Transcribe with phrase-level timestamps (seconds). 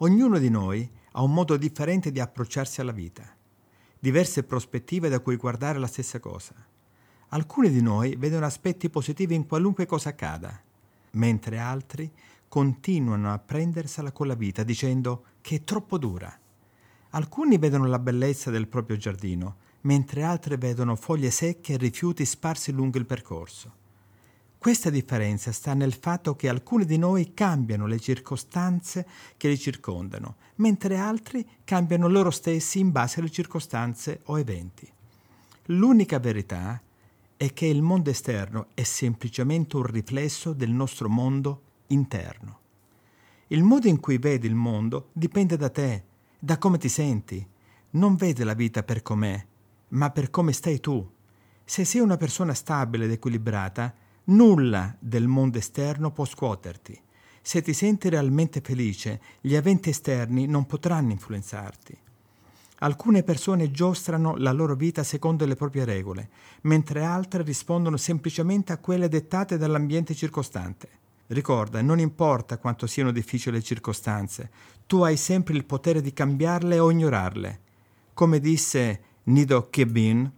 [0.00, 3.34] Ognuno di noi ha un modo differente di approcciarsi alla vita,
[3.98, 6.54] diverse prospettive da cui guardare la stessa cosa.
[7.30, 10.62] Alcuni di noi vedono aspetti positivi in qualunque cosa accada,
[11.12, 12.08] mentre altri
[12.46, 16.32] continuano a prendersela con la vita dicendo che è troppo dura.
[17.10, 22.70] Alcuni vedono la bellezza del proprio giardino, mentre altri vedono foglie secche e rifiuti sparsi
[22.70, 23.86] lungo il percorso.
[24.68, 29.08] Questa differenza sta nel fatto che alcuni di noi cambiano le circostanze
[29.38, 34.86] che li circondano, mentre altri cambiano loro stessi in base alle circostanze o eventi.
[35.68, 36.78] L'unica verità
[37.38, 42.58] è che il mondo esterno è semplicemente un riflesso del nostro mondo interno.
[43.46, 46.04] Il modo in cui vedi il mondo dipende da te,
[46.38, 47.42] da come ti senti.
[47.92, 49.46] Non vedi la vita per com'è,
[49.88, 51.10] ma per come stai tu.
[51.64, 53.94] Se sei una persona stabile ed equilibrata,
[54.28, 57.00] nulla del mondo esterno può scuoterti.
[57.40, 61.96] Se ti senti realmente felice, gli eventi esterni non potranno influenzarti.
[62.80, 66.28] Alcune persone giostrano la loro vita secondo le proprie regole,
[66.62, 70.88] mentre altre rispondono semplicemente a quelle dettate dall'ambiente circostante.
[71.28, 74.50] Ricorda, non importa quanto siano difficili le circostanze,
[74.86, 77.60] tu hai sempre il potere di cambiarle o ignorarle.
[78.14, 80.30] Come disse Nido Kebin,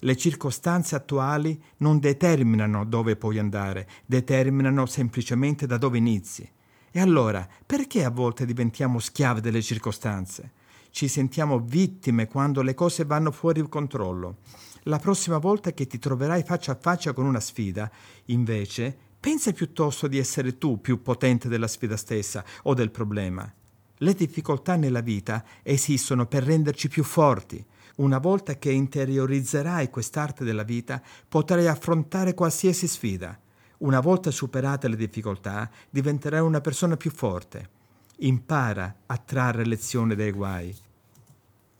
[0.00, 6.48] le circostanze attuali non determinano dove puoi andare, determinano semplicemente da dove inizi.
[6.90, 10.52] E allora, perché a volte diventiamo schiavi delle circostanze?
[10.96, 14.38] ci sentiamo vittime quando le cose vanno fuori controllo.
[14.84, 17.90] La prossima volta che ti troverai faccia a faccia con una sfida,
[18.26, 23.52] invece, pensa piuttosto di essere tu più potente della sfida stessa o del problema.
[23.98, 27.62] Le difficoltà nella vita esistono per renderci più forti.
[27.96, 33.38] Una volta che interiorizzerai quest'arte della vita, potrai affrontare qualsiasi sfida.
[33.78, 37.70] Una volta superate le difficoltà, diventerai una persona più forte.
[38.18, 40.76] Impara a trarre lezione dai guai.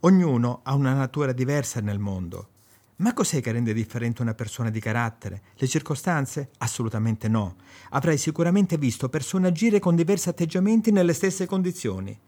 [0.00, 2.48] Ognuno ha una natura diversa nel mondo.
[2.97, 5.42] Ma cos'è che rende differente una persona di carattere?
[5.57, 6.48] Le circostanze?
[6.58, 7.57] Assolutamente no.
[7.91, 12.18] Avrai sicuramente visto persone agire con diversi atteggiamenti nelle stesse condizioni.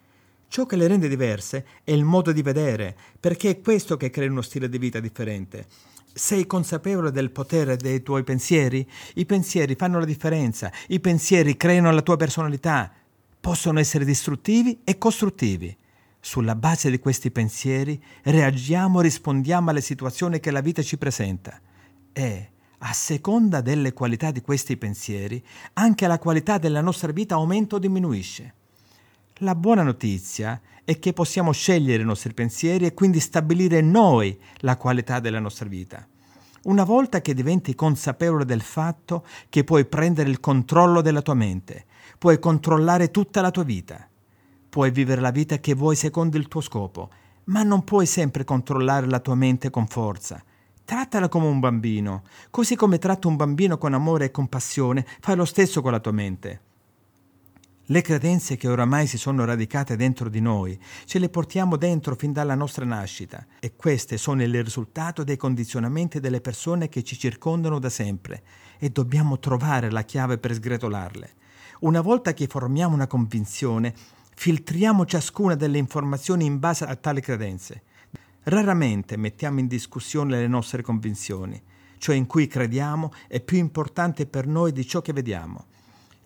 [0.49, 4.31] Ciò che le rende diverse è il modo di vedere, perché è questo che crea
[4.31, 5.67] uno stile di vita differente.
[6.13, 8.89] Sei consapevole del potere dei tuoi pensieri?
[9.15, 12.91] I pensieri fanno la differenza, i pensieri creano la tua personalità.
[13.39, 15.77] Possono essere distruttivi e costruttivi.
[16.19, 21.61] Sulla base di questi pensieri reagiamo, rispondiamo alle situazioni che la vita ci presenta
[22.13, 25.45] e, a seconda delle qualità di questi pensieri,
[25.75, 28.55] anche la qualità della nostra vita aumenta o diminuisce.
[29.43, 34.77] La buona notizia è che possiamo scegliere i nostri pensieri e quindi stabilire noi la
[34.77, 36.05] qualità della nostra vita.
[36.65, 41.85] Una volta che diventi consapevole del fatto che puoi prendere il controllo della tua mente,
[42.19, 44.09] puoi controllare tutta la tua vita.
[44.69, 47.09] Puoi vivere la vita che vuoi secondo il tuo scopo,
[47.45, 50.43] ma non puoi sempre controllare la tua mente con forza.
[50.85, 55.45] Trattala come un bambino, così come tratti un bambino con amore e compassione, fai lo
[55.45, 56.63] stesso con la tua mente.
[57.91, 62.35] Le credenze che oramai si sono radicate dentro di noi, ce le portiamo dentro fin
[62.35, 67.79] dalla nostra nascita e queste sono il risultato dei condizionamenti delle persone che ci circondano
[67.79, 68.43] da sempre
[68.79, 71.33] e dobbiamo trovare la chiave per sgretolarle.
[71.81, 73.95] Una volta che formiamo una convinzione,
[74.35, 77.85] filtriamo ciascuna delle informazioni in base a tali credenze.
[78.43, 81.59] Raramente mettiamo in discussione le nostre convinzioni.
[81.97, 85.69] Ciò in cui crediamo è più importante per noi di ciò che vediamo.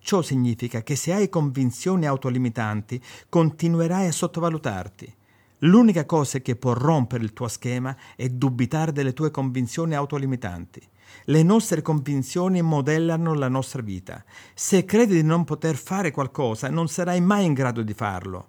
[0.02, 5.14] Ciò significa che se hai convinzioni autolimitanti, continuerai a sottovalutarti.
[5.58, 10.82] L'unica cosa che può rompere il tuo schema è dubitare delle tue convinzioni autolimitanti.
[11.26, 14.24] Le nostre convinzioni modellano la nostra vita.
[14.54, 18.48] Se credi di non poter fare qualcosa, non sarai mai in grado di farlo.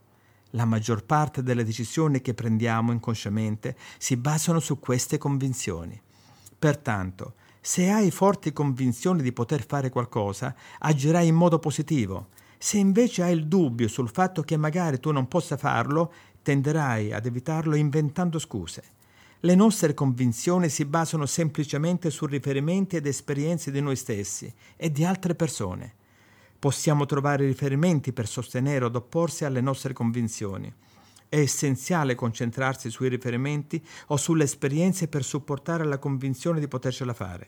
[0.51, 6.01] La maggior parte delle decisioni che prendiamo inconsciamente si basano su queste convinzioni.
[6.57, 7.35] Pertanto,
[7.66, 12.28] se hai forti convinzioni di poter fare qualcosa, agirai in modo positivo.
[12.57, 16.12] Se invece hai il dubbio sul fatto che magari tu non possa farlo,
[16.42, 18.83] tenderai ad evitarlo inventando scuse.
[19.39, 25.06] Le nostre convinzioni si basano semplicemente su riferimenti ed esperienze di noi stessi e di
[25.06, 25.94] altre persone.
[26.59, 30.69] Possiamo trovare riferimenti per sostenere od opporsi alle nostre convinzioni.
[31.33, 37.47] È essenziale concentrarsi sui riferimenti o sulle esperienze per supportare la convinzione di potercela fare.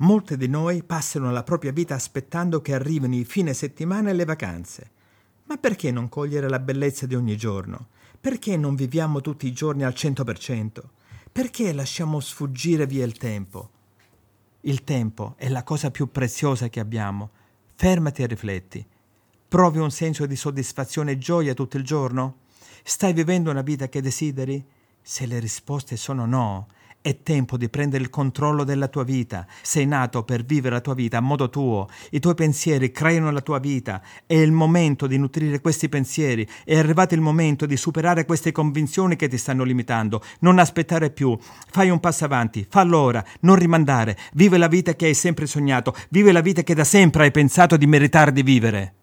[0.00, 4.26] Molte di noi passano la propria vita aspettando che arrivino i fine settimana e le
[4.26, 4.90] vacanze.
[5.44, 7.86] Ma perché non cogliere la bellezza di ogni giorno?
[8.20, 10.82] Perché non viviamo tutti i giorni al 100%?
[11.32, 13.70] Perché lasciamo sfuggire via il tempo?
[14.60, 17.30] Il tempo è la cosa più preziosa che abbiamo.
[17.74, 18.86] Fermati e rifletti.
[19.48, 22.40] Provi un senso di soddisfazione e gioia tutto il giorno?
[22.82, 24.64] Stai vivendo una vita che desideri?
[25.00, 26.66] Se le risposte sono no,
[27.00, 29.46] è tempo di prendere il controllo della tua vita.
[29.62, 31.88] Sei nato per vivere la tua vita a modo tuo.
[32.10, 34.02] I tuoi pensieri creano la tua vita.
[34.26, 36.46] È il momento di nutrire questi pensieri.
[36.64, 40.22] È arrivato il momento di superare queste convinzioni che ti stanno limitando.
[40.40, 41.38] Non aspettare più.
[41.70, 42.66] Fai un passo avanti.
[42.68, 43.24] Fallo ora.
[43.40, 44.18] Non rimandare.
[44.34, 45.94] Vive la vita che hai sempre sognato.
[46.10, 48.97] Vive la vita che da sempre hai pensato di meritare di vivere.